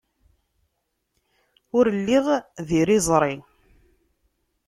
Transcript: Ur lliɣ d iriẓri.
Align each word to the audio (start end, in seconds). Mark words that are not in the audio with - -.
Ur 1.77 1.85
lliɣ 1.99 2.25
d 2.67 2.69
iriẓri. 2.79 3.35